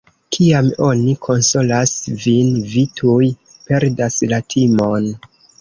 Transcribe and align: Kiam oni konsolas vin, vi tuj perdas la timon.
Kiam 0.35 0.69
oni 0.85 1.13
konsolas 1.27 1.93
vin, 2.25 2.49
vi 2.73 2.87
tuj 3.01 3.31
perdas 3.69 4.21
la 4.33 4.45
timon. 4.55 5.11